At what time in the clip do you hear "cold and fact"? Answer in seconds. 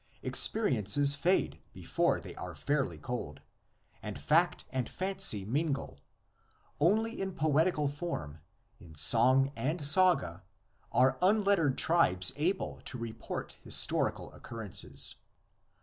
2.97-4.65